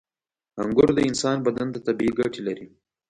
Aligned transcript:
•انګور 0.61 0.89
د 0.95 0.99
انسان 1.09 1.37
بدن 1.45 1.67
ته 1.73 1.79
طبیعي 1.87 2.13
ګټې 2.19 2.41
لري. 2.47 2.65